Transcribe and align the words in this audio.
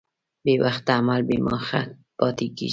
بېوخته 0.45 0.91
عمل 0.99 1.21
بېموخه 1.27 1.81
پاتې 2.17 2.47
کېږي. 2.57 2.69